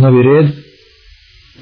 [0.00, 0.46] novi red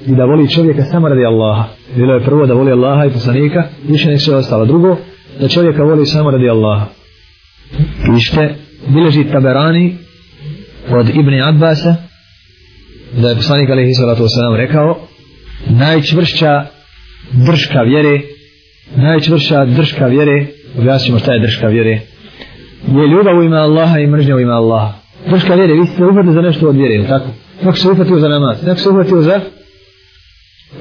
[0.07, 1.63] i da voli čovjeka samo radi Allaha.
[1.95, 4.65] Bilo je prvo da voli Allaha i poslanika, više nek sve ostalo.
[4.65, 4.97] Drugo,
[5.39, 6.85] da čovjeka voli samo radi Allaha.
[8.05, 8.55] Pište,
[8.87, 9.95] bileži Taberani
[10.89, 11.95] od Ibn Abbasa,
[13.21, 14.97] da je poslanik alaihi sallatu wasalam rekao,
[15.69, 16.65] najčvršća
[17.31, 18.21] drška vjere,
[18.95, 20.45] najčvršća drška vjere,
[20.77, 21.99] objasnimo šta je drška vjere,
[22.87, 24.93] je ljubav u ime Allaha i mržnja u ime Allaha.
[25.29, 27.25] Drška vjere, vi ste uhvatili za nešto od vjere, tako?
[27.61, 29.41] Neko se uhvatio za namaz, neko se uhvatio za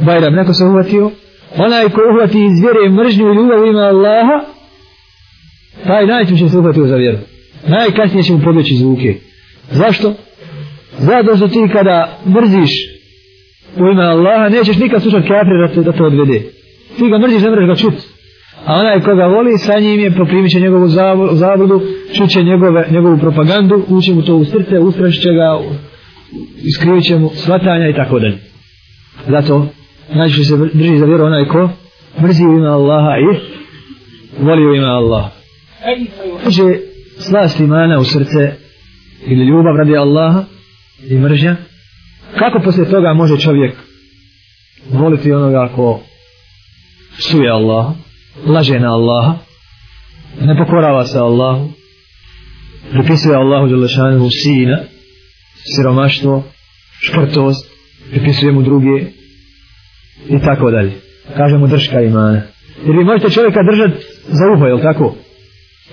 [0.01, 1.11] Bajram, neko se uhvatio.
[1.57, 4.45] Onaj ko uhvati iz vjere mržnju i ljubav ima Allaha,
[5.87, 7.19] taj najčešće se uhvatio za vjeru.
[7.69, 9.15] Najkasnije će mu pobjeći iz ruke.
[9.71, 10.15] Zašto?
[10.99, 12.73] Zato što ti kada mrziš
[13.77, 16.43] u ime Allaha, nećeš nikad slušati kafir da te, da te odvede.
[16.99, 17.95] Ti ga mrziš, ne mreš ga čut.
[18.65, 20.87] A onaj koga voli, sa njim je poprimit će njegovu
[21.33, 21.81] zabludu,
[22.17, 25.59] čuće njegove, njegovu propagandu, uće mu to u srce, ustrašit će ga,
[26.65, 28.39] iskrivit će mu svatanja i tako dalje.
[29.29, 29.67] Zato
[30.15, 31.71] najčešće se drži za vjeru onaj ko
[32.23, 33.39] mrzi u ime Allaha i
[34.43, 35.31] voli u ime Allaha.
[36.45, 36.63] Može
[37.19, 38.55] slast imana u srce
[39.27, 40.45] ili ljubav radi Allaha
[41.11, 41.57] i mržnja.
[42.39, 43.75] Kako poslije toga može čovjek
[44.91, 46.01] voliti onoga ko
[47.19, 47.95] suje Allaha,
[48.47, 49.39] laže na Allaha,
[50.41, 51.71] ne pokorava se Allahu,
[52.91, 54.79] pripisuje Allahu Đelešanu sina,
[55.75, 56.45] siromaštvo,
[57.01, 57.71] škrtost,
[58.11, 58.97] pripisuje mu druge
[60.29, 60.93] i tako dalje.
[61.37, 62.43] Kaže mu drška imana.
[62.87, 65.17] Jer vi možete čovjeka držati za uho, jel tako?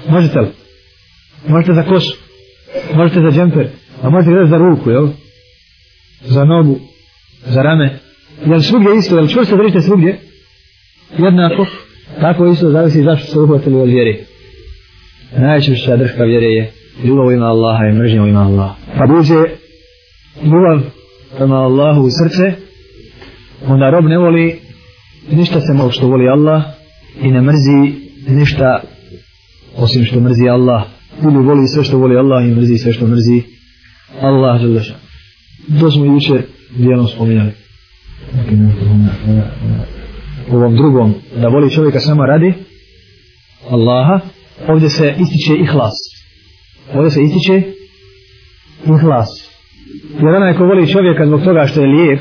[0.09, 0.47] Možete li?
[1.47, 2.17] Možete za kosu,
[2.95, 3.67] možete za džemper,
[4.01, 5.07] a možete gledati za ruku, jel?
[6.21, 6.79] Za nogu,
[7.45, 7.99] za rame.
[8.45, 10.19] Jel svugdje isto, jel čvrsto držite svugdje?
[11.17, 11.66] Jednako.
[12.21, 14.23] Tako isto zavisi zašto se uhvatili od vjeri.
[15.38, 16.71] Najčešća drška vjere je
[17.03, 18.75] ljubav ima Allaha i mržnja ima Allaha.
[18.97, 19.62] Pa uđe
[20.42, 20.81] ljubav
[21.38, 22.62] prema Allahu u srce,
[23.67, 24.59] onda rob ne voli
[25.31, 26.64] ništa se malo što voli Allah
[27.22, 27.94] i ne mrzi
[28.28, 28.81] ništa
[29.78, 30.84] osim što mrzi Allah.
[31.24, 33.41] Ili voli sve što voli Allah i mrzi sve što mrzi
[34.22, 34.62] Allah.
[35.80, 36.46] To smo jučer
[36.78, 37.52] dijelom spominjali.
[38.34, 38.57] Dakle,
[40.52, 42.53] u ovom drugom, da voli čovjeka samo radi
[43.69, 44.19] Allaha,
[44.68, 45.94] ovdje se ističe ihlas.
[46.94, 47.62] Ovdje se ističe
[48.86, 49.43] ihlas.
[50.22, 52.20] Jer onaj ko voli čovjeka zbog toga što je lijep,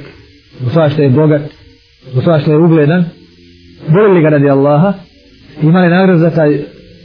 [0.60, 1.42] zbog toga što je bogat,
[2.10, 3.04] zbog toga što je ugledan,
[3.88, 4.92] voli li ga radi Allaha,
[5.62, 6.58] ima li nagrad za taj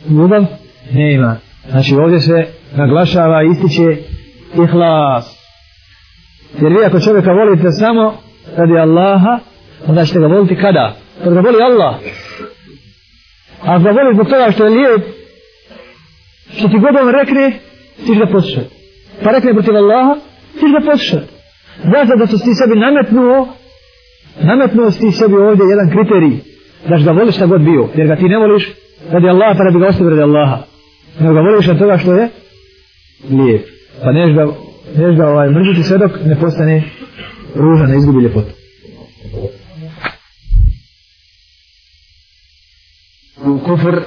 [0.10, 0.46] ljubav?
[0.92, 1.36] Ne ima.
[1.70, 2.46] Znači ovdje se
[2.76, 4.02] naglašava i ističe
[4.64, 5.38] ihlas.
[6.62, 8.14] Jer vi ako čovjeka volite samo
[8.58, 9.40] radi Allaha,
[9.88, 10.96] onda ćete ga voliti kada?
[11.24, 11.96] Kad ga voli Allah.
[13.62, 15.02] A ako ga voli zbog toga što je lijep,
[16.58, 17.52] što ti god on rekne,
[17.98, 18.76] ti ćeš ga poslušati.
[19.24, 20.16] Pa rekne protiv Allaha,
[20.59, 21.34] ćeš ga poslušati.
[21.84, 23.47] Zato da su ti sebi nametnuo,
[24.50, 26.35] nametnuo si ti sebi ovdje jedan kriterij,
[26.90, 28.73] da ga voliš šta god bio, jer ga ti ne voliš
[29.12, 30.57] radi Allaha, pa da bi ga ostavio radi Allaha.
[31.19, 32.29] Nego ga voliš od toga što je
[33.29, 33.66] lijep.
[34.03, 34.44] Pa neš ga,
[34.97, 36.84] neš ga ovaj, mrziti sve dok ne postane
[37.56, 38.51] ružan, ne izgubi ljepotu.
[43.66, 44.00] Kufr,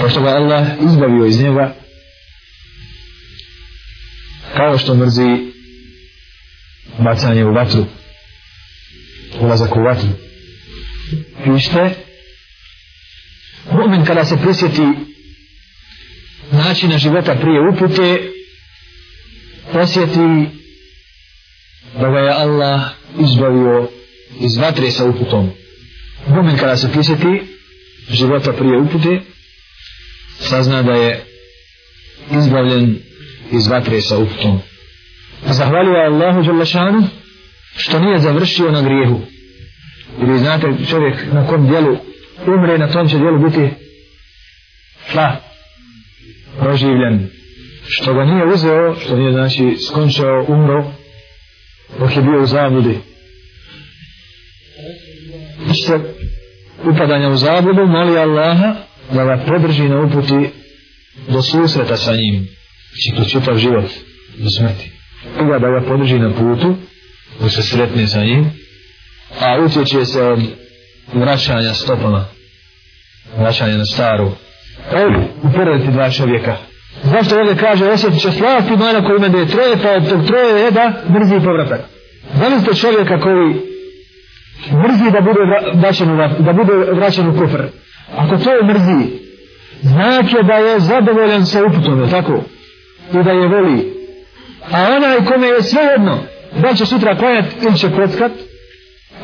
[0.00, 1.74] pošto ga Allah izbavio iz njega,
[4.56, 5.52] kao što mrzi
[6.98, 7.86] bacanje u vatru,
[9.40, 10.08] ulazak u vatru.
[11.44, 11.90] Pište,
[13.72, 14.82] mu'min kada se prisjeti
[16.52, 18.20] načina života prije upute,
[19.72, 20.50] osjeti
[22.00, 22.80] da ga je Allah
[23.20, 23.88] izbavio
[24.40, 25.50] iz vatre sa uputom.
[26.28, 27.42] Mu'min kada se prisjeti
[28.10, 29.20] života prije upute,
[30.40, 31.24] sazna da je
[32.38, 33.05] izbavljen
[33.52, 34.60] iz vatre sa uputom.
[35.46, 37.02] Zahvalio Allahu Đalešanu
[37.76, 39.20] što nije završio na grijehu.
[40.20, 41.96] Jer vi znate čovjek na kom dijelu
[42.46, 43.68] umre, na tom će dijelu biti
[45.08, 45.40] šta?
[46.60, 47.28] Proživljen.
[47.88, 50.92] Što ga nije uzeo, što nije znači skončao, umro,
[51.98, 52.98] dok je bio u zabludi.
[55.74, 56.00] Što
[56.84, 58.74] upadanja u zabludu, moli Allaha
[59.12, 60.50] da ga podrži na uputi
[61.28, 62.48] do susreta sa njim.
[62.88, 63.84] Znači kroz čitav život
[64.36, 64.90] do smrti.
[65.38, 66.76] Koga da ga podrži na putu,
[67.40, 68.50] da se sretne sa njim,
[69.40, 70.40] a utječe se od
[71.12, 72.24] vraćanja stopama,
[73.38, 74.30] vraćanja na staru.
[74.92, 76.56] Evo, uporediti dva čovjeka.
[77.02, 80.26] Zašto ovdje kaže, osjetit će slast imana koji ima da je troje, pa od tog
[80.26, 81.80] troje je da mrzi povratak.
[82.34, 83.54] Zamislite čovjeka koji
[84.84, 85.40] mrzi da bude
[85.74, 87.62] vraćan u, da bude vraćan u kufr.
[88.16, 89.10] Ako to mrzi,
[89.82, 92.44] znači da je zadovoljan sa uputom, je tako?
[93.12, 93.92] I da je voli.
[94.72, 96.18] A onaj kome je svejedno
[96.62, 98.32] da će sutra klanjati ili će kockat,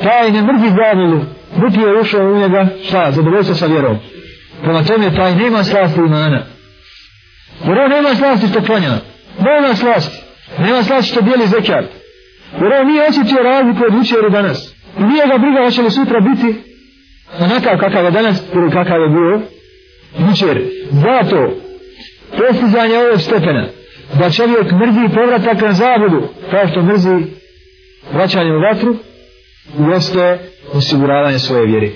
[0.02, 1.20] taj ne mrzi glavilu,
[1.56, 3.99] niti je ušao u njega, šta, zadovoljstvo sa vjerom.
[4.62, 6.43] Prema tome, taj nema slasti imana.
[7.67, 8.99] Jer on nema slasti što klanja.
[9.38, 10.19] Nema slasti.
[10.58, 11.84] Nema slasti što bijeli zekar.
[12.61, 14.75] Jer on nije osjetio razliku od jučer i danas.
[14.99, 16.61] I nije ga briga hoće li sutra biti
[17.40, 19.40] onakav kakav je danas ili kakav je bio
[20.29, 20.62] jučer.
[20.90, 21.50] Zato,
[22.38, 23.67] postizanje ovog stepena,
[24.19, 27.26] da čovjek mrzi povratak na zabudu, kao što mrzi
[28.12, 28.96] vraćanje u vatru,
[29.93, 30.38] jeste
[30.73, 31.90] osiguravanje svoje vjere.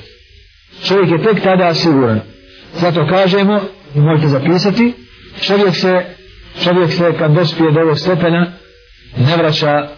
[0.85, 2.21] Čovjek je tek tada siguran.
[2.75, 3.61] Zato kažemo,
[3.94, 4.94] i možete zapisati,
[5.41, 6.05] čovjek se,
[6.65, 8.53] čovjek se kad dospije do ovog stepena,
[9.17, 9.88] ne vraća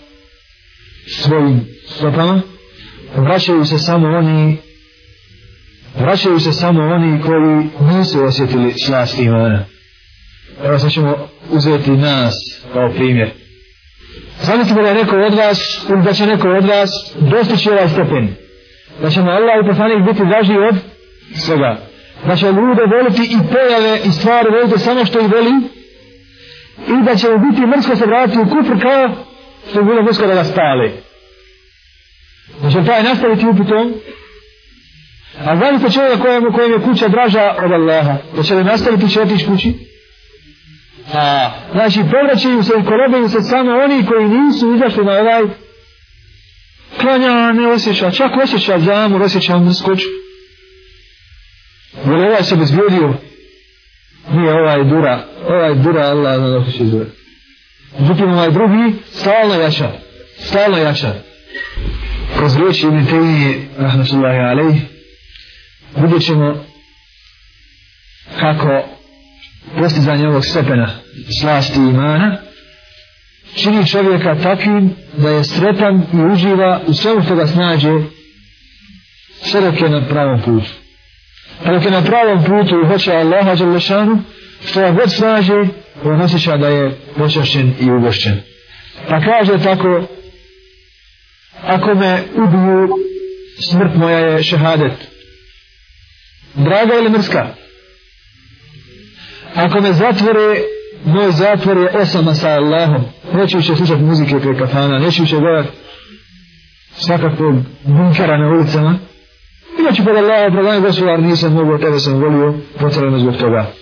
[1.06, 2.43] svojim stopama,
[3.17, 4.56] vraćaju se samo oni
[6.00, 9.64] vraćaju se samo oni koji nisu osjetili slast imana.
[10.64, 12.34] Evo sad ćemo uzeti nas
[12.72, 13.31] kao primjer.
[14.43, 15.58] Zamislite da je neko od vas,
[15.90, 18.34] ili da će neko od vas dostići ovaj stepen.
[19.02, 20.76] Da će mu Allah i poslanik biti draži od
[21.37, 21.76] svega.
[22.26, 25.55] Da će ljude voliti i pojave i stvari voliti samo što ih voli.
[26.88, 29.08] I da će mu biti mrsko se vratiti u kufr kao
[29.70, 30.90] što je bilo mrsko da ga spale.
[32.62, 33.94] Da će taj nastaviti upitom.
[35.46, 38.16] A zamislite čovjeka kojem, kojem je kuća draža od Allaha.
[38.37, 39.88] Da će li nastaviti će otići kući?
[41.14, 45.43] A, znači, povraćaju se i kolobaju se samo oni koji nisu izašli na ovaj
[47.00, 50.06] klanja, ne osjeća, čak osjeća zamor, osjeća mrskoću.
[52.05, 53.14] Jer ovaj se bezbjedio,
[54.32, 57.06] nije ovaj dura, ovaj dura, Allah zna da će dura.
[57.99, 59.93] Međutim, ovaj drugi, stalno jača,
[60.38, 61.14] stalno jača.
[62.37, 64.82] Kroz riječi Ibn Taymi, rahmatullahi alaih,
[65.96, 66.64] vidjet ćemo
[68.40, 68.98] kako
[69.79, 70.91] postizanje ovog stepena
[71.41, 72.37] slasti imana
[73.55, 77.91] čini čovjeka takvim da je sretan i uživa u svemu što ga snađe
[79.43, 80.70] sve dok je na pravom putu.
[81.65, 84.19] A dok je na pravom putu i hoće Allaha Đalešanu,
[84.67, 85.55] što ga god snađe,
[86.05, 88.41] on osjeća da je počašćen i ugošćen.
[89.09, 90.03] Pa kaže tako,
[91.62, 92.88] ako me ubiju,
[93.71, 94.93] smrt moja je šehadet.
[96.55, 97.55] Draga ili mrska?
[99.58, 100.62] Ako me zatvore,
[101.05, 103.05] moj zatvor je osama sa Allahom.
[103.32, 105.69] Neću više slušati muzike pre kafana, neću više gledati
[106.96, 108.99] svakakvog bunkera na ulicama.
[109.81, 113.72] Inače pod Allah opravdanje gospodar nisam mogu, tebe sam volio, potrebno zbog toga.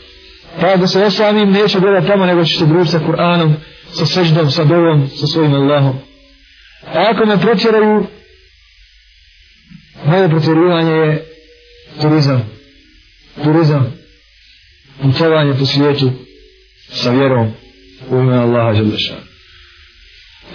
[0.60, 3.52] Pa da se osamim, neću gledat tamo, nego ću se družiti sa Kur'anom,
[3.92, 5.98] sa seždom, sa dovom, sa svojim Allahom.
[6.94, 8.06] A ako me pretjeraju,
[10.06, 11.24] moje pretjerivanje je
[12.00, 12.50] turizam.
[13.44, 13.95] Turizam
[15.02, 16.10] putovanje po svijetu
[16.90, 17.52] sa vjerom
[18.10, 19.14] u ime Allaha Đeleša.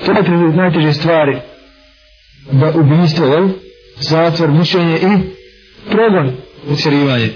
[0.05, 1.37] To je primjer najteže stvari
[2.51, 3.49] da ubijstvo, jel?
[3.99, 5.17] Zatvor, mučenje i
[5.91, 6.31] progon,
[6.69, 7.29] ucjerivanje.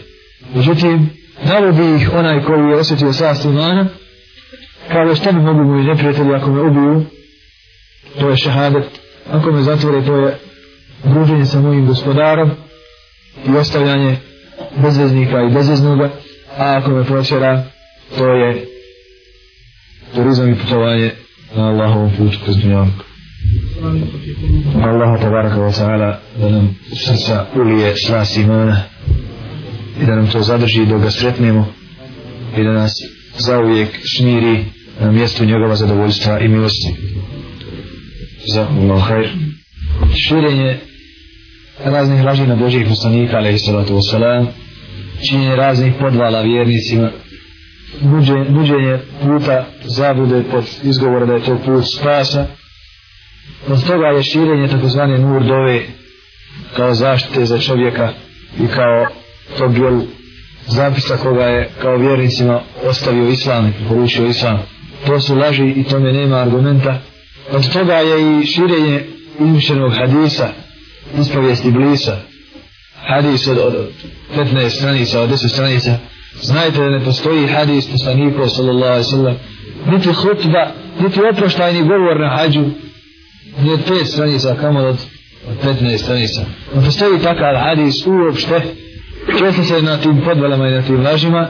[0.56, 1.10] Međutim,
[1.44, 3.88] navodi ih onaj koji je osjetio sast imana,
[4.92, 7.06] kao što mi mogu moji neprijatelji ako me ubiju,
[8.20, 8.86] to je šahadet,
[9.30, 10.38] ako me zatvore, to je
[11.04, 12.52] druženje sa mojim gospodarom
[13.48, 14.18] i ostavljanje
[14.76, 16.10] bezveznika i bezveznoga,
[16.58, 17.64] a ako me pročera,
[18.18, 18.66] to je
[20.16, 21.12] turizam i putovanje
[21.56, 23.04] na Allahovom putu kroz dunjavku.
[24.84, 28.84] Allah tabaraka wa ta'ala da nam srca ulije slas imana
[30.02, 31.68] i da nam to zadrži dok ga sretnemo
[32.58, 32.92] i da nas
[33.38, 34.66] zauvijek smiri
[35.00, 36.96] na mjestu njegova zadovoljstva i milosti.
[38.54, 39.30] Za Allah hajr.
[40.16, 40.80] Širenje
[41.86, 44.48] raznih lažina Božih poslanika, alaihi salatu wa salam,
[45.30, 47.10] činjenje raznih podvala vjernicima,
[48.50, 52.48] buđenje puta zabude pod izgovore da je to put spasa.
[53.68, 55.82] Od toga je širenje takozvane nur dove
[56.76, 58.14] kao zaštite za čovjeka
[58.60, 59.08] i kao
[59.58, 60.02] to jel
[60.68, 64.60] zapisa koga je kao vjernicima ostavio islam i poručio islam.
[65.08, 67.02] To su laži i tome nema argumenta.
[67.52, 69.04] Od toga je i širenje
[69.40, 70.50] izmišljenog hadisa,
[71.20, 72.18] ispovijesti blisa,
[73.08, 73.90] hadis od, od
[74.36, 75.98] 15 stranica, od 10 stranica,
[76.42, 79.36] znajte da ne postoji hadis poslanika sallallahu alaihi sallam,
[79.92, 82.64] niti hutba, niti oproštajni govor na hađu,
[83.62, 84.98] ni od 5 stranica, kamo od,
[85.50, 86.42] od 15 stranica.
[86.76, 88.62] Ne postoji takav hadis uopšte,
[89.40, 91.48] često se na tim podvalama i na tim lažima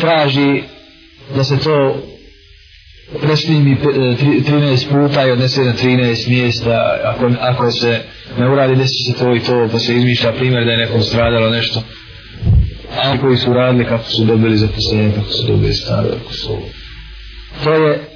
[0.00, 0.62] traži
[1.36, 1.96] da se to
[3.20, 8.00] presnimi e, 13 puta i odnese na 13 mjesta ako, ako se
[8.38, 11.50] ne uradi desi se to i to pa se izmišlja primjer da je nekom stradalo
[11.50, 11.82] nešto
[13.04, 16.58] a koji su radili kako su dobili zaposlenje kako su dobili stave kako su
[17.64, 18.12] to je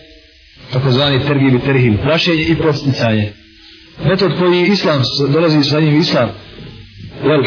[0.72, 3.32] takozvani tergib i terhib, prašenje i posticanje.
[4.04, 6.28] Metod koji islam dolazi sa njim islam,
[7.24, 7.42] jel,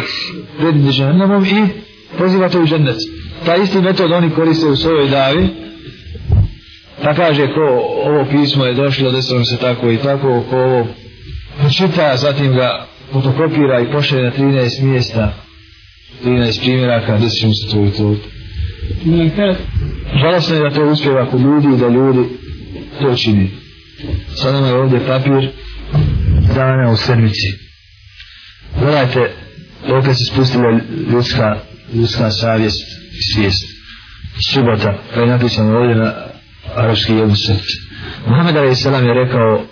[0.60, 1.68] predviđa džahnemom i
[2.18, 2.98] poziva to u džennet.
[3.46, 5.50] Ta isti metod oni koriste u svojoj davi,
[7.03, 7.65] pa kaže ko
[8.06, 10.88] ovo pismo je došlo, desilo se tako i tako, ko ovo
[11.77, 15.34] čita, zatim ga fotokopira i pošalje na 13 mjesta,
[16.25, 18.15] 13 primjeraka, desit mu se to i to.
[20.22, 22.29] Žalostno je da to uspjeva kod ljudi i da ljudi
[23.01, 23.50] to čini.
[24.36, 25.50] Sad nam je ovdje papir
[26.56, 27.48] dana u sedmici.
[28.79, 29.32] Gledajte,
[29.88, 30.79] opet se spustila
[31.12, 31.60] ljudska,
[31.94, 32.82] ljudska savjest
[33.20, 33.63] i svijest.
[34.53, 36.29] Subota, kada je napisano ovdje na
[36.76, 37.64] arapski jezik.
[38.26, 38.86] Muhammed A.S.
[38.86, 39.66] je rekao,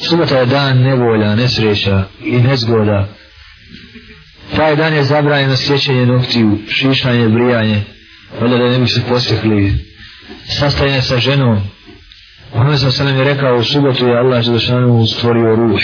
[0.00, 3.08] subota je dan nevolja, nesreća i nezgoda.
[4.56, 7.82] Taj dan je zabranjeno sjećanje noktiju, šišanje, brijanje,
[8.40, 9.72] valjda da ne bi se posjekli,
[10.58, 11.60] sastajanje sa ženom.
[12.54, 13.00] Muhammed A.S.
[13.00, 15.80] je rekao, u subotu je Allah Želešanu stvorio ruh.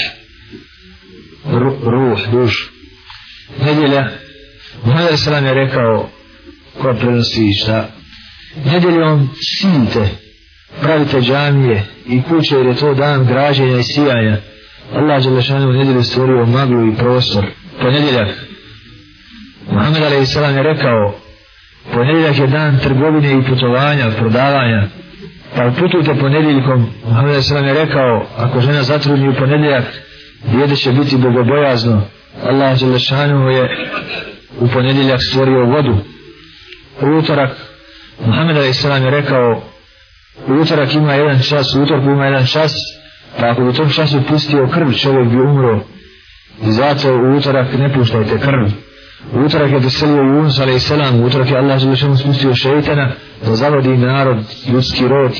[1.83, 2.71] Ruh, duš.
[3.67, 4.09] Nedjelja,
[4.85, 5.27] Muhammed A.S.
[5.27, 6.09] je rekao,
[6.83, 7.89] ko prenosi šta,
[8.65, 10.28] nedjeljom sinte
[10.83, 14.37] pravite džamije i kuće jer je to dan građenja i sijanja.
[14.95, 17.47] Allah je lešanu u nedjelju stvorio maglu i prostor.
[17.81, 18.29] Ponedjeljak.
[19.71, 20.37] Muhammed a.s.
[20.37, 21.15] je rekao
[21.93, 24.89] ponedjeljak je dan trgovine i putovanja, prodavanja.
[25.57, 26.87] Pa putujte ponedjeljkom.
[27.05, 27.51] Muhammed a.s.
[27.51, 29.85] je rekao ako žena zatrudni u ponedjeljak
[30.45, 32.03] djede će biti bogobojazno.
[32.45, 33.91] Allah je lešanu je
[34.61, 35.99] u ponedjeljak stvorio vodu.
[37.03, 37.51] U utorak
[38.27, 38.85] Muhammed a.s.
[38.85, 39.63] je rekao
[40.49, 42.73] u utorak ima jedan čas, u utorku ima jedan čas,
[43.40, 45.80] pa ako u tom času pustio krv, čovjek bi umro.
[46.62, 48.66] I zato u utorak ne puštajte krv.
[49.33, 50.90] U utorak je doselio Yunus a.s.
[51.21, 53.12] U utorak je Allah zelo spustio šeitana
[53.47, 54.38] da zavodi narod,
[54.73, 55.33] ljudski rod.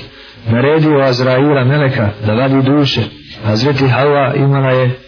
[0.47, 3.01] Naredio Azraila Meleka da vadi duše.
[3.47, 4.99] A zveti Hawa imala je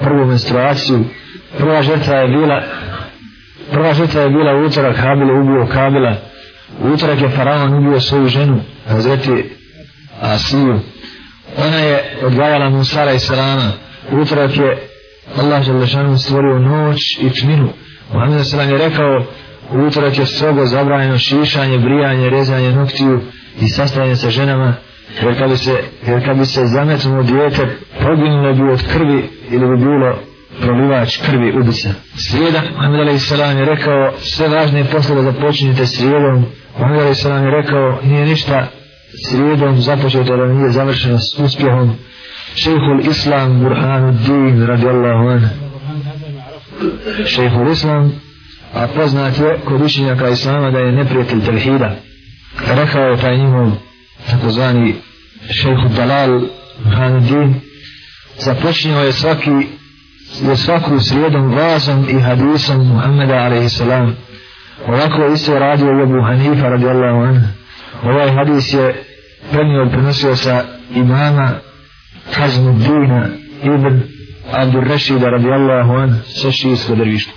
[0.00, 1.04] prvu menstruaciju.
[1.58, 2.62] Prva žrtva je bila
[3.72, 6.16] prva žrtva je bila u utorak je ubio Kabila.
[6.94, 8.60] Utrak je Faraon ubio svoju ženu.
[8.88, 9.44] Hazreti
[10.20, 10.80] Asiju.
[11.56, 13.72] Ona je odgajala Musara i Salama.
[14.22, 14.78] Utrak je
[15.38, 17.68] Allah Želešanu stvorio noć i tminu.
[18.12, 19.24] Muhammed Salam je rekao
[19.88, 23.20] utrak je strogo zabranjeno šišanje, brijanje, rezanje noktiju
[23.60, 24.74] i sastavljanje sa ženama
[25.22, 29.66] jer kad bi se, jer kad bi se zametnulo dijete poginulo bi od krvi ili
[29.66, 30.18] bi bilo
[30.60, 31.90] prolivač krvi ubica.
[32.16, 36.46] Srijeda, Muhammed Ali je rekao sve važne poslove započinite srijedom.
[36.78, 38.66] Muhammed Ali Salam je rekao nije ništa
[39.30, 41.96] srijedom započeto da nije završeno s uspjehom
[42.54, 45.48] šehhul islam burhanuddin radijallahu anhu.
[47.26, 48.12] šehhul islam
[48.74, 51.96] a poznat je kod učenjaka islama da je neprijatelj Tevhida.
[52.66, 53.70] rekao je taj njihov
[54.30, 54.94] takozvani
[55.50, 56.40] šehhul dalal
[56.84, 57.54] burhanuddin
[58.38, 59.66] započinjao je svaki
[60.48, 63.80] je svaku srijedom vazom i hadisom Muhammeda a.s.
[64.86, 67.46] ovako isto radio i Abu Hanifa radijallahu anhu
[68.04, 68.94] ovaj hadis je
[69.50, 70.64] prenio prenosio sa
[70.94, 71.52] imama
[72.32, 73.28] Hazmuddina
[73.62, 74.00] Ibn
[74.52, 77.32] Abdur Rešida radijallahu anhu sa šijsko drvišta.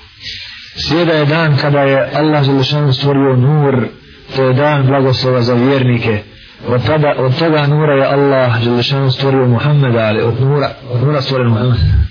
[0.77, 3.87] Sjeda je dan kada je Allah Želešanu stvorio nur,
[4.35, 6.19] to je dan blagoslova za vjernike.
[6.67, 11.21] Od, tada, od toga nura je Allah Želešanu stvorio Muhammeda, ali od nura, od nura
[11.21, 12.08] stvorio Muhammeda.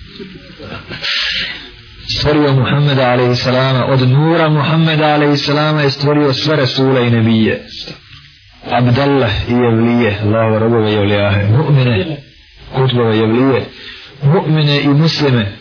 [2.19, 3.47] Stvorio Muhammeda a.s.
[3.89, 5.49] od nura Muhammeda a.s.
[5.85, 7.67] je stvorio sve Resule i Nebije.
[8.71, 12.17] Abdallah i Jevlije, Allaho robove Jevlijahe, mu'mine,
[12.75, 13.65] kutbove Jevlije,
[14.23, 15.53] mu'mine i muslime.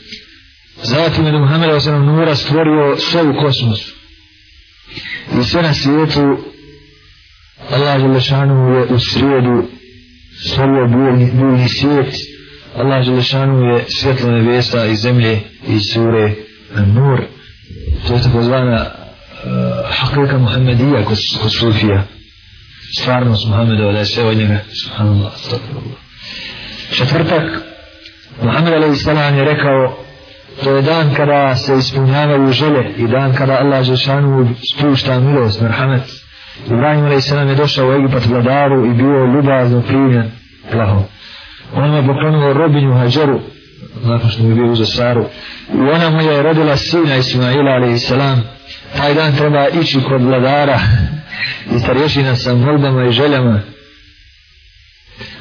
[0.83, 1.83] Zatim je Muhammed a.s.
[1.83, 3.93] sallam nura stvorio sve u kosmosu.
[5.41, 6.37] I sve na svijetu
[7.71, 9.67] Allah Želešanu je u srijedu
[10.45, 10.87] stvorio
[11.33, 12.36] bujni svijet.
[12.77, 16.31] Allah Želešanu je svjetlo nebesa i zemlje i sure
[16.85, 17.21] Nur.
[18.07, 22.03] To je tako zvana uh, e, hakika Muhammedija kod, kod Sufija
[22.99, 25.33] stvarnost Muhammedova da je sve od njega subhanallah
[26.91, 27.43] četvrtak
[28.41, 29.07] Muhammed a.s.
[29.37, 29.97] je rekao
[30.63, 36.03] to je dan kada se ispunjavaju žele i dan kada Allah Žešanu spušta milost, merhamet
[36.65, 37.31] Ibrahim a.s.
[37.31, 40.31] je došao u Egipat vladaru i bio ljubazno primjen
[40.71, 41.03] plahom.
[41.73, 43.39] Ona je poklonuo robinju Hađaru
[44.03, 45.25] nakon što mu je bio uzo Saru
[45.73, 48.13] i ona mu je rodila sina Ismaila a.s.
[48.97, 50.79] taj dan treba ići kod vladara
[51.75, 53.61] i starješina sa molbama i željama.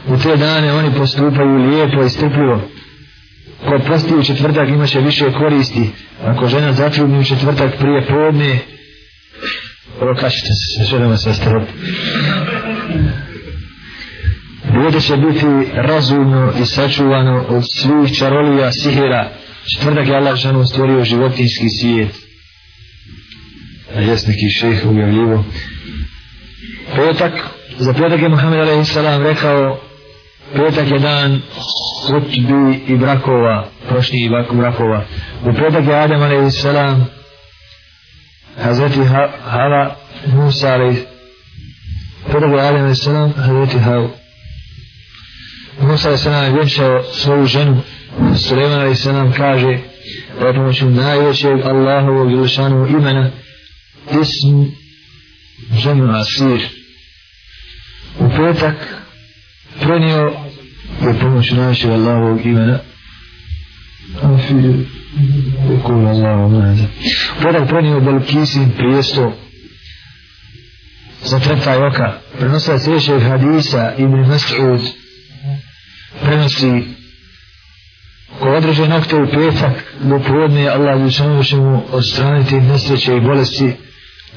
[0.09, 2.61] U te dane oni postupaju lijepo i strpljivo.
[3.69, 5.91] Ko posti u četvrtak imaće više koristi.
[6.25, 8.59] Ako žena zatrudni u četvrtak prije podne,
[9.99, 11.33] prokačite se s ženama sa
[14.67, 15.03] strop.
[15.03, 19.31] Će biti razumno i sačuvano od svih čarolija, sihira.
[19.75, 22.15] Četvrtak je Allah žanom stvorio životinski svijet.
[23.97, 25.45] A jes neki šeh ugavljivo.
[26.97, 27.33] Petak,
[27.79, 28.97] za petak je Muhammed a.s.
[29.23, 29.81] rekao
[30.57, 31.41] petak je dan
[32.09, 35.05] hutbi i brakova, prošli i brakova.
[35.45, 36.67] U petak je Adem a.s.
[38.63, 39.01] Hazreti
[39.45, 39.97] Hava
[40.27, 40.99] Musa a.s.
[42.27, 43.07] Petak je Adem a.s.
[43.37, 44.26] Hazreti Hava
[45.81, 47.83] Musa se je vjenčao svoju ženu
[48.37, 49.07] Suleiman a.s.
[49.37, 49.79] kaže
[50.41, 53.31] da je pomoću najvećeg Allahovog ilšanog imena
[54.23, 54.63] ism
[55.79, 56.61] ženu Asir
[58.19, 58.77] u petak
[59.81, 60.33] prenio
[61.01, 62.79] je pomoću najvećeg Allahovog imena
[65.85, 66.85] Kul Allahu maza.
[67.43, 69.33] Podak prenio Belkisin prijesto
[71.25, 72.19] za treptaj oka.
[72.39, 74.81] Prenosila sljedećeg hadisa Ibn Mas'ud
[76.25, 76.83] prenosi
[78.41, 83.73] ko odreže nokte u petak do povodne Allah Lušanu će mu odstraniti nesreće i bolesti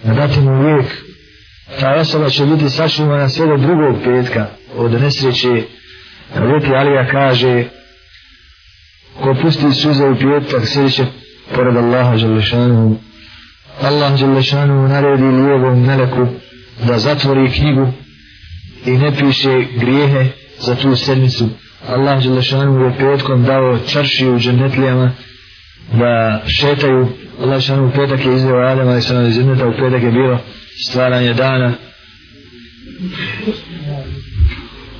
[0.03, 0.85] na dati mu uvijek
[1.79, 5.63] ta osoba će biti sačuvana sve do drugog petka od nesreće.
[6.35, 7.63] Veliki Alija kaže
[9.21, 11.05] ko pusti suze u petak sreće
[11.55, 12.99] pored Allaha Đalešanu
[13.81, 16.27] Allah Đalešanu naredi lijevom meleku
[16.87, 17.91] da zatvori knjigu
[18.85, 20.27] i ne piše grijehe
[20.59, 21.49] za tu sedmicu.
[21.87, 25.11] Allah Đelešanu je petkom dao čarši u džennetlijama
[25.93, 27.07] da šetaju.
[27.39, 30.39] Allah Đelešanu u petak je izveo Adama i sada iz dženneta u petak je bilo
[30.85, 31.73] stvaranje dana.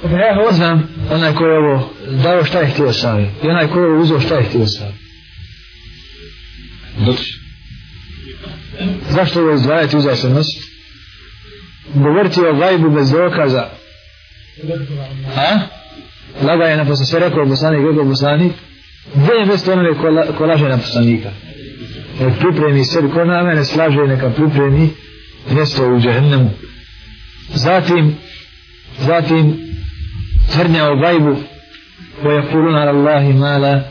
[0.03, 1.93] Ja poznam onaj ko je ovo
[2.23, 4.93] dao šta je htio sami i onaj ko je ovo uzeo šta je htio sami
[9.09, 10.65] Zašto ovo izdvajati uzao se nositi?
[11.93, 13.69] Govoriti o gajbu bez dokaza.
[15.35, 15.59] Ha?
[16.41, 18.53] Laga je na sve rekao poslanik, rekao poslanik,
[19.15, 21.29] gdje je mjesto onome ko, la, ko laže na poslanika?
[22.19, 24.89] Nek pripremi sebi, ko na mene slaže, neka pripremi
[25.51, 26.49] mjesto u džahennemu.
[27.53, 28.15] Zatim,
[28.99, 29.57] zatim,
[30.53, 31.35] tvrdnja o gajbu,
[32.21, 33.81] koja kulu Allahi mala,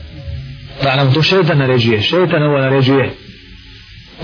[0.82, 3.14] da nam to šeitan naređuje, šeitan ovo naređuje.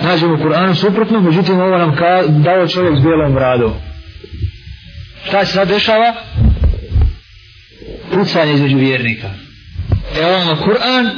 [0.02, 3.72] Nađemo u Kur'anu suprotno, međutim ovo nam ka, dao čovjek s bijelom bradom.
[5.28, 6.14] Šta se sad dešava?
[8.14, 9.28] Pucanje između vjernika.
[10.16, 11.10] E ovamo Kur'an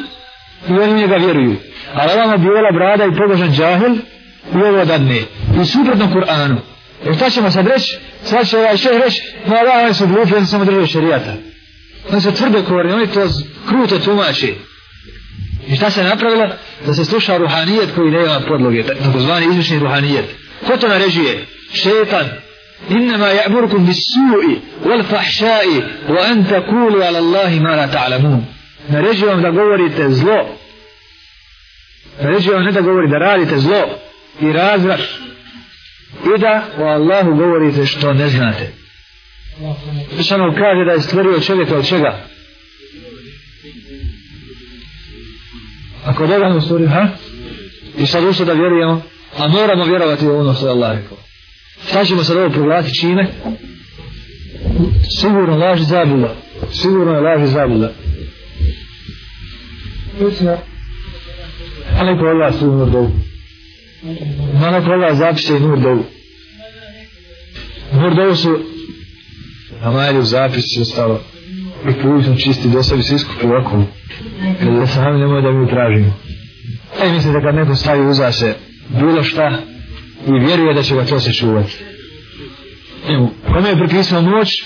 [0.68, 1.56] i oni njega vjeruju.
[1.94, 3.94] A ovamo bijela brada i pobožan džahil
[4.54, 5.22] i ovo dadne.
[5.62, 6.56] I suprotno Kur'anu.
[7.06, 7.98] E šta ćemo sad reći?
[8.24, 11.34] Sad će ovaj šeh reći, no da, oni su glupi, oni samo držaju šarijata.
[12.10, 13.28] Oni su tvrde korni, oni to
[13.68, 14.54] kruto tumači.
[15.68, 16.48] I šta se napravilo?
[16.86, 20.24] Da se sluša ruhanijet koji nema podloge, tako zvani izmišni ruhanijet.
[20.66, 21.46] Ko to naređuje?
[21.72, 22.26] Šetan.
[22.91, 25.65] إنما يأمركم بالسوء والفحشاء
[26.09, 28.45] وأن تقولوا على الله ما لا تعلمون
[28.89, 30.57] naređi vam da govorite zlo
[32.21, 33.81] naređi vam ne da govorite da radite zlo
[34.41, 34.99] i razvrat
[36.35, 38.73] i da o Allahu govorite što ne znate
[40.17, 42.25] Mišano kaže da je stvorio čovjeka od čega
[46.05, 47.07] ako Boga mu stvorio ha?
[47.97, 49.01] i sad ušto da vjerujemo
[49.37, 51.17] a moramo vjerovati u ono što je Allah rekao
[51.84, 53.26] Šta ćemo sad ovo proglasiti čime?
[55.20, 56.34] Sigurno laži zabuda.
[56.72, 57.92] Sigurno je laži zabuda.
[61.98, 63.10] A neko od su nur dovu.
[64.60, 66.04] Ma neko od zapise i nur dovu.
[67.92, 68.58] Nur dovu su
[69.82, 71.20] na majlju zapisi ostalo.
[71.88, 73.82] I povi sam čisti do sebi se iskupi ovako.
[74.58, 76.12] Kada sami nemoj da mi tražimo.
[77.02, 78.54] E mislite kad neko stavi uza se
[78.88, 79.62] bilo šta
[80.26, 81.76] i vjeruje da će ga to se čuvati.
[83.08, 84.62] Evo, kome je pripisao moć?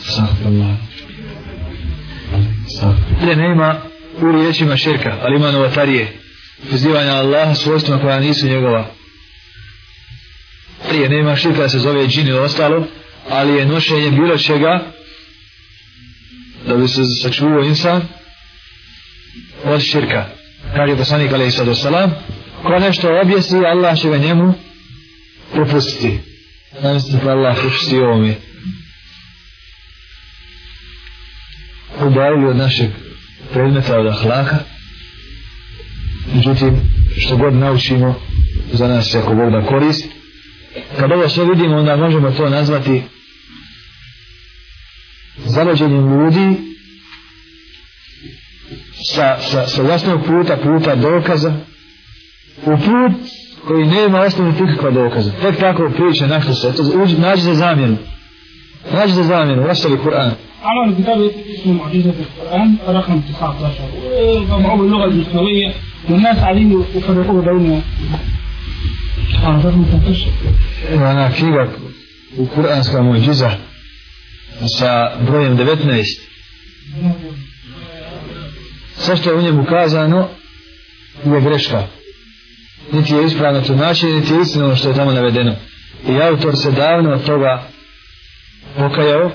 [0.00, 0.76] Sahtallah.
[3.26, 3.80] Ne, nema
[4.20, 6.12] u riječima širka, ali ima novatarije.
[6.70, 8.86] Pozivanja Allaha svojstvima koja nisu njegova.
[10.88, 12.86] Prije nema širka se zove džin ili ostalo,
[13.30, 14.92] ali je nošenje bilo čega
[16.66, 18.02] da bi se sačuvao insan
[19.64, 20.26] od širka.
[20.76, 22.10] Kaže poslanik alaihi sallatu wasalam,
[22.62, 24.54] ko nešto objesi, Allah će ga njemu
[25.52, 26.18] propustiti.
[26.82, 28.34] Namislite da Allah propusti ovome.
[32.00, 32.90] Udavili od našeg
[33.52, 34.58] predmeta od ahlaka.
[36.34, 36.80] Međutim,
[37.18, 38.20] što god naučimo,
[38.72, 40.04] za nas je ako Bog da korist.
[40.98, 43.02] Kad ovo sve vidimo, onda možemo to nazvati
[45.44, 46.56] zalođenjem ljudi
[49.14, 51.54] sa, sa, sa jasnog puta, puta dokaza,
[52.66, 53.30] u put
[53.66, 55.30] koji nema osnovnih nikakva dokaza.
[55.42, 57.96] Tek tako priča na što se, to uđi, nađi za zamjenu.
[58.92, 60.30] nađi za zamjenu, ostavi Kur'an.
[60.64, 63.84] عمل كتاب اسمه معجزة القرآن رقم 19
[64.14, 65.74] وجمعوه باللغة الإسلامية
[66.08, 67.82] والناس قاعدين يفرقوه بين
[69.44, 70.30] آه، رقم 19
[70.94, 71.68] Ona knjiga
[72.36, 73.50] u Kur'anska muđiza
[74.78, 76.20] sa brojem 19.
[78.96, 80.28] Sve što je u njemu kazano
[81.24, 81.86] je greška.
[82.91, 85.55] Niti je ispravno tumačenje, niti je istina ono što je tamo navedeno.
[86.09, 87.63] I autor se davno od toga
[88.77, 89.31] pokajao,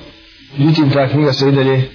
[0.56, 1.88] međutim ta knjiga se i dalje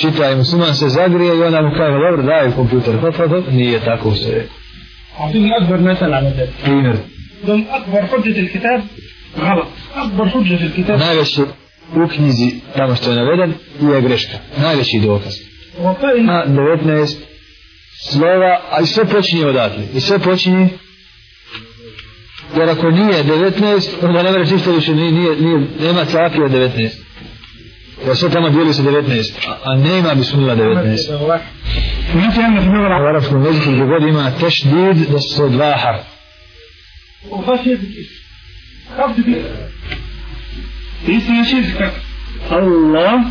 [0.00, 3.44] čita i musliman se zagrije i onda mu kaže, dobro, daj kompjuter, hop, hop, hop,
[3.50, 4.46] nije tako sve.
[5.20, 6.96] أعطيني أكبر مثل على ذلك Primjer,
[7.44, 8.82] إذن أكبر حجة الكتاب
[9.38, 11.42] غلط أكبر حجة في الكتاب najveći
[11.94, 13.54] u knjizi tamo što je naveden
[13.94, 14.38] je greška.
[14.62, 15.32] Najveći dokaz.
[15.82, 17.16] وقال Ima 19
[18.01, 19.83] slova, a i sve počinje odatle.
[19.93, 20.69] I sve počinje
[22.57, 26.89] jer ako nije 19, onda ne vreći što više nije, nije, nije, nema cakija 19.
[28.07, 31.25] Ja sam tamo bili sa 19, a, a ne ima bi sunila 19.
[33.03, 35.99] U arabskom jeziku gdje god ima tešdid da su to dva har.
[42.49, 43.21] Allah,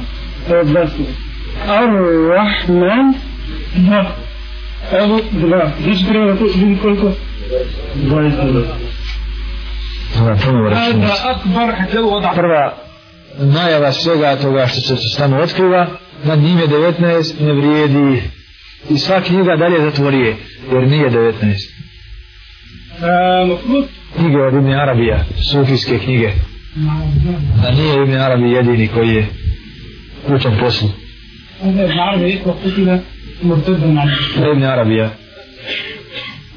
[0.51, 0.91] Allah,
[1.69, 3.15] Allah, Allah,
[3.77, 4.28] Allah,
[4.93, 5.71] Evo, dva.
[5.83, 7.13] Znači prije ovako, vidi koliko?
[7.95, 8.63] Dva iz dva.
[10.27, 11.13] Na prvom računicu.
[12.35, 12.75] Prva
[13.39, 15.87] najava svega toga što se stano otkriva,
[16.25, 18.23] na njime 19 ne vrijedi
[18.91, 20.37] i sva knjiga dalje zatvorije,
[20.73, 21.33] jer nije 19.
[22.99, 23.51] Ehm,
[24.17, 26.31] knjige od Ibn Arabija, sufijske knjige.
[27.63, 29.27] Da nije Ibn Arabi jedini koji je
[30.27, 30.89] kućan poslu.
[31.65, 32.57] Ibn Arabi je isto
[33.43, 33.87] Murtadu
[34.53, 35.11] Ibn Arabija.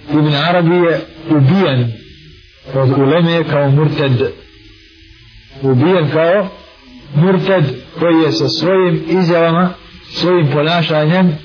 [0.10, 1.92] Ibn Arabija je ubijen
[2.74, 4.12] od uleme kao murted.
[5.62, 6.48] Ubijen kao
[7.16, 7.64] murted
[8.00, 9.70] koji je sa svojim izjavama,
[10.14, 11.38] svojim ponašanjem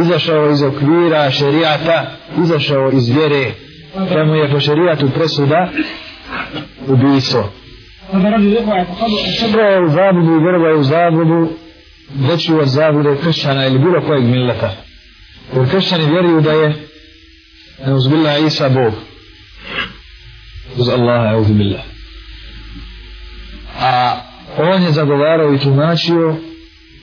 [0.00, 2.10] izašao iz okvira šerijata,
[2.42, 3.52] izašao iz vjere.
[3.94, 5.68] Tamo je po šerijatu presuda
[6.86, 7.52] ubijstvo.
[8.12, 11.48] Ubijen je u zabudu i vjerova u zabudu
[12.14, 14.76] veći od zavire kršćana ili bilo kojeg milleta.
[15.54, 16.74] Jer kršćani vjeruju da je
[17.86, 18.92] neuzbillah Isa Bog.
[20.76, 21.82] Uz Allaha, euzubillah.
[23.80, 24.20] A
[24.56, 26.36] on je zagovarao i tumačio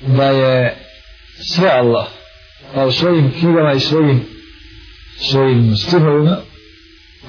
[0.07, 0.75] da je
[1.53, 2.07] sve Allah.
[2.73, 4.35] Pa u svojim knjigama i svojim
[5.17, 6.37] svojim stihovima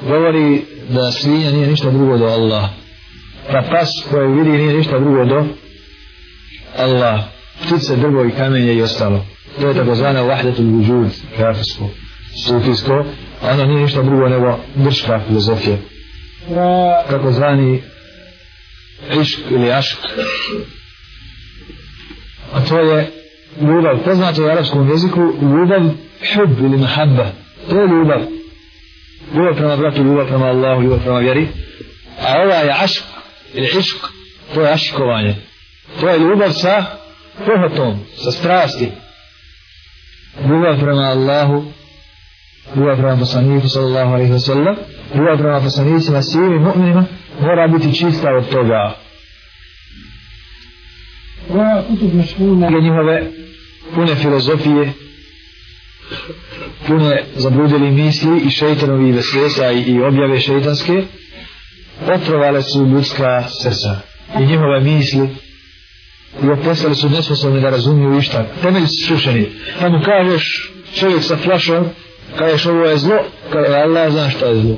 [0.02, 2.70] govori da svinja nije ništa drugo do Allah.
[3.52, 5.46] da pas koje vidi nije ništa drugo do
[6.78, 7.20] Allah,
[7.64, 9.26] ptice, drvo i kamenje i ostalo.
[9.60, 11.88] To je takozvana vahdatul vujud, grafijsko,
[12.46, 13.04] sufijsko,
[13.42, 15.76] a ono nije ništa drugo nego grška filozofija.
[17.10, 17.82] Kako zvani
[19.20, 19.98] išk ili ašk.
[22.52, 23.10] A to je
[23.60, 25.82] ljubav, poznato u arapskom jeziku, ljubav
[26.34, 27.26] hub ili mahabba.
[27.70, 28.20] To je ljubav.
[29.34, 31.48] Ljubav prema bratu, ljubav prema Allahu, ljubav prema vjeri.
[32.20, 33.04] A ova je ašk,
[33.54, 33.96] ili išk,
[34.54, 35.34] to je aškovanje.
[36.00, 36.84] To je ljubav sa
[37.44, 38.88] pohotom, sa strasti,
[40.48, 41.64] ljubav prema Allahu,
[42.76, 44.76] ljubav prema poslaniku, sallallahu alaihi wa sallam,
[45.14, 47.04] ljubav prema poslanicima, svim i mu'minima,
[47.40, 48.94] mora biti čista od toga.
[51.54, 51.84] Ja,
[52.80, 53.30] njihove
[53.94, 54.92] pune filozofije,
[56.86, 61.02] pune zabludili misli i šeitanovi vesvesa i, i objave šeitanske,
[62.14, 64.00] otrovale su ljudska srca
[64.40, 65.28] i njihove misli
[66.42, 68.46] i opostali su nesposobni da razumiju išta.
[68.62, 69.48] Temelji su sušeni.
[69.80, 71.84] Pa mu kažeš čovjek sa flašom,
[72.38, 73.18] kažeš ovo je zlo,
[73.52, 74.76] kaže Allah zna šta je zlo.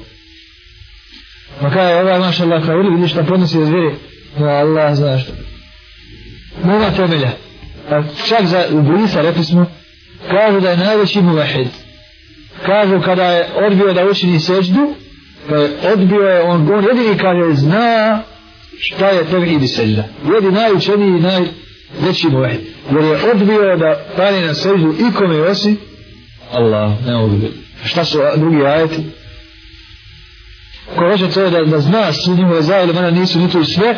[1.61, 3.95] Ma kaže ovaj maš Allah, kaže ili vidiš šta podnosi iz vjeri,
[4.39, 5.33] no Allah zna šta.
[6.65, 7.31] Nema temelja.
[7.91, 9.67] A čak za Iblisa, rekli smo,
[10.31, 11.69] kažu da je najveći muvahid.
[12.67, 14.95] Kažu kada je odbio da učini seđdu,
[15.49, 18.23] pa je odbio je, on, on jedini kaže zna
[18.79, 20.05] šta je tevhid i seđda.
[20.35, 22.61] Jedi najučeniji i najveći muvahid.
[22.91, 25.79] Jer je odbio da pali na seđdu ikome osim
[26.53, 27.51] Allah, ne odbio.
[27.85, 29.03] Šta su drugi ajeti?
[30.97, 33.97] Ko hoće to je da, da zna svi njihove zavile, mene nisu ni tu sve,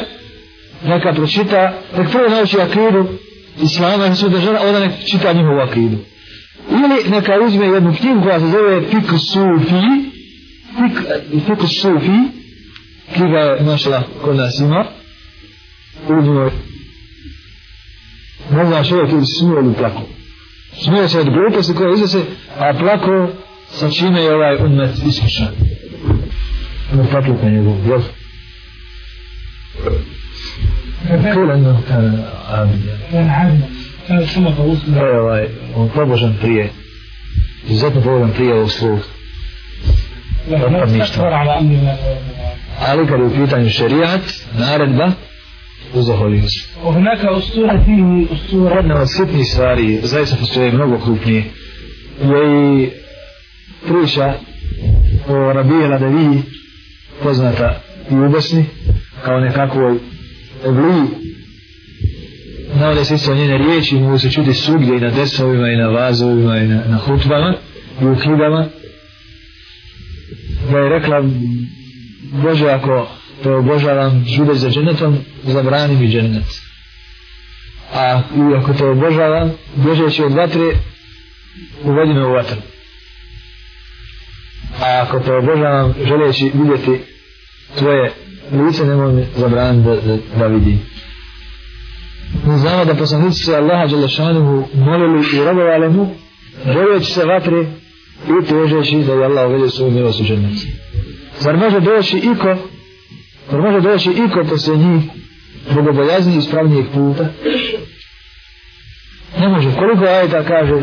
[0.85, 3.09] neka pročita, nek prvo nauči akidu
[3.63, 5.97] Islama i sve država, onda nek čita njihovu akidu.
[6.71, 9.83] Ili neka uzme jednu knjigu koja se zove Fikr Sufi,
[10.77, 11.03] Fikr,
[11.47, 12.40] Fikr Sufi,
[13.15, 14.85] knjiga je našla kod nas ima
[16.09, 16.51] u njoj
[18.51, 20.03] ne znaš ovaj kada se smije ili plako
[20.85, 22.23] smije se od gluposti koja iznese
[22.59, 23.29] a plako
[23.71, 25.49] sa čime je ovaj umet iskušan
[26.93, 28.01] ono plako pa njegov jel
[31.35, 32.95] Kulenu kada Abidja.
[34.87, 35.47] Ne, ovaj,
[35.77, 36.71] on pobožan prije.
[37.69, 39.03] Izuzetno pobožan prije ovog sluha.
[40.51, 42.40] Ne, ne, ne, ne, ne, ne, ne, ne, ne, ne, ne, ne,
[42.89, 44.21] ali kad je u pitanju šerijat,
[44.59, 45.13] naredba,
[45.95, 46.69] uzaholio se.
[46.85, 48.77] Oh, neka ustura ti mi ustura.
[48.77, 51.45] Jedna od sitnih stvari, zaista postoje mnogo krupnije,
[52.21, 52.91] je i
[53.89, 54.35] priča
[55.29, 56.43] o Rabije Ladeviji,
[57.23, 58.65] poznata i ubesni,
[59.25, 59.99] kao nekakvoj
[60.65, 61.07] vliji.
[62.81, 66.59] Navode se isto njene riječi, mogu se čuti sugdje i na desovima i na vazovima
[66.59, 67.55] i na, na hutbama
[68.03, 68.67] i u hidama.
[70.73, 71.23] Da je rekla
[72.31, 73.09] Bože, ako
[73.43, 76.71] te obožavam, žudeš za džennetom, zabrani mi džennet
[77.95, 80.73] a i ako te obožavam, bježeći od vatre,
[81.85, 82.57] uvodi me u vatru.
[84.81, 87.05] A ako te obožavam, želeći vidjeti
[87.79, 88.13] tvoje
[88.53, 90.81] lice, nemoj mi zabraniti da, da, da vidim.
[92.47, 96.15] Mi znamo da poslanici se Allaha Đelešanuhu molili i robovali mu,
[96.65, 97.61] želeći se vatre
[98.27, 100.59] i težeći da je Allah uvedio svoju milost u džennet.
[101.41, 102.57] Zar može doći iko,
[103.51, 105.03] zar može doći iko poslije njih
[105.75, 107.29] bogobojazni ispravnijeg puta?
[109.39, 109.77] Ne može.
[109.77, 110.83] Koliko ajeta kaže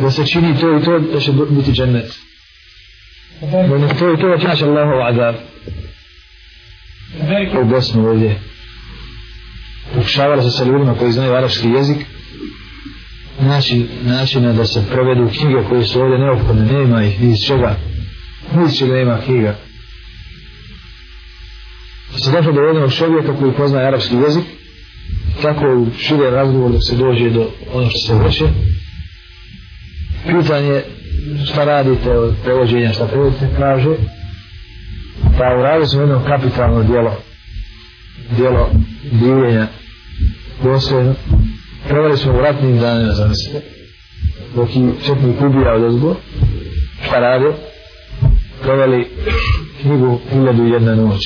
[0.00, 2.12] da se čini to i to da će biti džennet?
[3.40, 5.34] Da ne to i to da će naći Allahov azab.
[7.62, 8.40] U Bosnu ovdje.
[9.94, 11.98] Pokušavali se sa ljudima koji znaju arapski jezik
[13.40, 17.76] naći načina da se prevedu knjige koje su ovdje neophodne, nema ih iz čega,
[18.56, 19.54] ni iz nema knjiga.
[22.18, 24.44] Se došlo do jednog čovjeka koji poznaje arapski jezik,
[25.42, 28.44] tako u šire razgovor da se dođe do ono što se hoće.
[30.26, 30.82] Pitanje
[31.44, 33.90] šta radite od prevođenja, šta prevodite, kaže
[35.38, 37.16] pa uradili smo jedno kapitalno djelo
[38.36, 38.70] djelo
[39.12, 39.66] divljenja
[40.62, 41.14] doslovno
[41.88, 43.60] preveli smo u ratnim danima zamislite
[44.54, 46.16] dok i četnik ubija od ozgo
[47.06, 47.52] šta rade
[48.66, 49.08] proveli
[49.82, 51.20] knjigu Hiljadu i jedna noć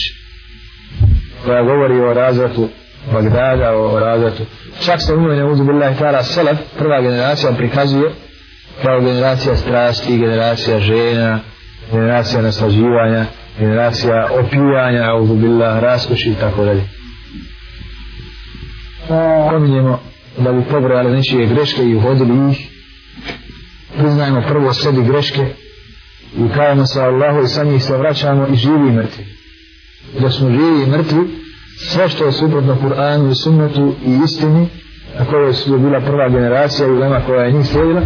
[1.44, 2.68] koja govori o razvratu
[3.12, 4.42] Bagdada, o razvratu
[4.84, 8.10] čak se umio neuzu billahi ta'ala Selef, prva generacija prikazuje
[8.82, 11.40] kao generacija strasti, generacija žena
[11.92, 13.26] generacija naslađivanja
[13.60, 16.82] generacija opijanja, uzu billah, raskoši i tako dalje.
[19.50, 20.00] Pominjemo
[20.38, 22.68] da bi pobrojali nečije greške i uhodili ih.
[23.98, 25.46] Priznajmo prvo sebi greške
[26.38, 29.24] i kajemo se Allahu i sa njih se vraćamo i živi i mrtvi.
[30.20, 31.18] Da smo živi i mrtvi,
[31.78, 34.68] sve što je suprotno Kur'anu i sunnetu i istini,
[35.18, 38.02] na kojoj je bila prva generacija i ulema koja je njih slijedila,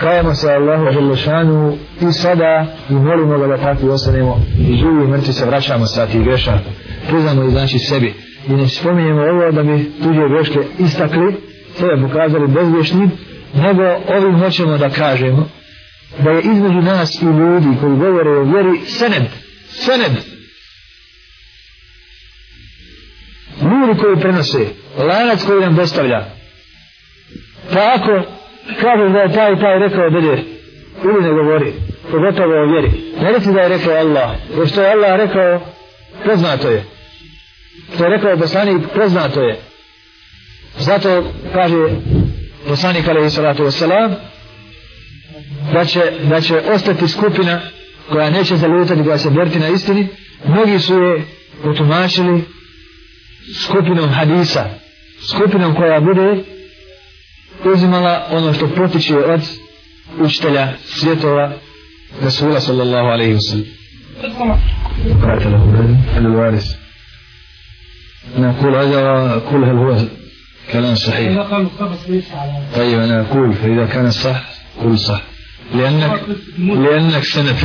[0.00, 5.08] kajemo se Allahu Želešanu i sada i molimo ga da takvi ostanemo i živi i
[5.08, 6.70] mrtvi se vraćamo sa tih grešaka.
[7.08, 8.14] Priznamo i znači sebi.
[8.48, 11.36] I ne spominjemo ovo da bi tuđe greške istakli,
[11.78, 13.10] sebe pokazali bezgrešnim,
[13.54, 13.82] nego
[14.16, 15.48] ovim hoćemo da kažemo
[16.18, 19.22] da je između nas i ljudi koji govore o vjeri sened,
[19.70, 20.12] sened.
[23.62, 24.66] Ljudi koji prenose,
[24.98, 26.24] lanac koji nam dostavlja.
[27.72, 28.22] Pa ako
[28.80, 30.42] kaže da je taj i taj rekao dede
[31.04, 31.72] ili ne govori
[32.10, 32.90] pogotovo o vjeri
[33.20, 35.60] ne reci da je rekao Allah jer što je Allah rekao
[36.24, 36.84] poznato je
[37.94, 39.60] što je rekao poslanik poznato je
[40.78, 41.88] zato kaže
[42.68, 44.14] poslanik alaihi salatu wasalam
[45.73, 47.61] da će, da će ostati skupina
[48.09, 50.07] koja neće zalutati koja se boriti na istini
[50.45, 51.25] mnogi su je
[51.63, 52.43] potumačili
[53.55, 54.65] skupinom hadisa
[55.29, 56.43] skupinom koja bude
[57.73, 59.41] uzimala ono što potiče od
[60.19, 61.51] učitelja svjetova
[62.23, 63.83] Rasula sallallahu alaihi wa sallam
[65.21, 65.61] قرأت له
[66.15, 66.75] هل الوارث
[68.37, 69.97] نقول هذا كل هل هو
[70.71, 74.43] كلام صحيح إذا قال مقتبس ليس على طيب أنا أقول فإذا كان صح
[74.83, 75.21] قل صح
[75.75, 76.21] لأنك
[76.57, 77.55] لأنك سند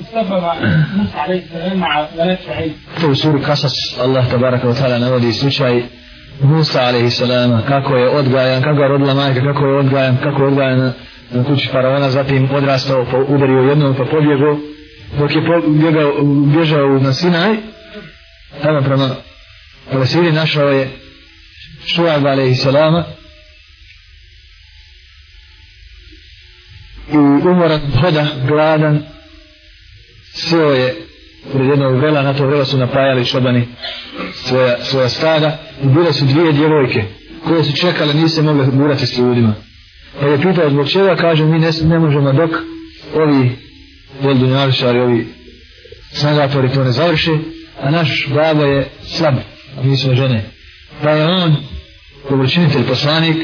[0.00, 0.54] مصطفى مع
[0.96, 2.72] موسى عليه السلام مع بنات شعيب
[3.10, 5.82] u suri Kasas Allah tabaraka wa ta'ala navodi slučaj
[6.40, 10.48] Musa alaihi salama kako je odgajan, kako je rodila majka, kako je odgajan, kako je
[10.48, 10.92] odgajan na,
[11.30, 14.58] na kući faraona, zatim odrastao, pa udario jednom, pa pobjegao,
[15.18, 16.12] dok je pobjegao,
[16.54, 17.56] bježao na Sinaj,
[18.62, 19.08] tamo prema
[19.92, 20.88] Palestini našao je
[21.86, 22.54] Šuab alaihi
[27.51, 29.03] umoran hoda, gladan,
[30.33, 30.95] sjeo je
[31.53, 33.67] pred jednog vrela, na to vrelo su napajali šobani
[34.33, 37.03] svoja, svoja stada i bile su dvije djevojke
[37.47, 39.53] koje su čekale, nisu se mogle gurati s ljudima.
[40.19, 42.51] Pa je pitao zbog čega, kaže, mi ne, ne možemo dok
[43.15, 43.51] ovi
[44.21, 45.27] voldunjarišari, ovi
[46.11, 47.31] snagatori to ne završi,
[47.81, 49.35] a naš baba je slab,
[49.77, 50.43] a mi smo žene.
[51.03, 51.55] Pa je on
[52.29, 53.37] dobročinitelj poslanik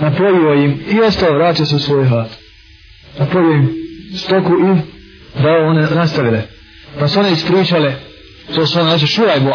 [0.00, 2.28] napojio im i ostao vraća se u svoj hat.
[3.18, 3.68] Napojio im
[4.16, 4.98] stoku i
[5.42, 6.42] da one nastavile
[6.98, 7.94] pa su one ispričale
[8.54, 9.50] to su one naše šuraj bo